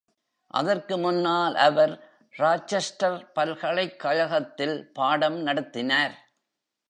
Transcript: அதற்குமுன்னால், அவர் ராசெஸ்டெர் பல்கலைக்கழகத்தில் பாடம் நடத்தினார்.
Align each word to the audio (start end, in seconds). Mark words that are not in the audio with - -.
அதற்குமுன்னால், 0.53 1.53
அவர் 1.53 1.93
ராசெஸ்டெர் 2.37 3.19
பல்கலைக்கழகத்தில் 3.33 4.91
பாடம் 4.93 5.39
நடத்தினார். 5.41 6.15